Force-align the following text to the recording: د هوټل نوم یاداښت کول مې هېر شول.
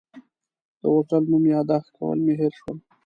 د 0.81 0.83
هوټل 0.93 1.23
نوم 1.31 1.43
یاداښت 1.55 1.89
کول 1.97 2.17
مې 2.25 2.33
هېر 2.39 2.53
شول. 2.59 2.77